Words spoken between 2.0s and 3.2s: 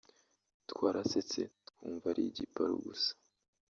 ari igiparu gusa